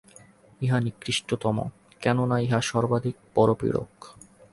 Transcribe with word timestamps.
ইহা 0.61 0.77
নিকৃষ্টতম, 0.79 1.57
কেন-না 2.01 2.37
ইহা 2.39 2.59
সর্বাধিক 2.61 3.15
পরপীড়ক। 3.35 3.91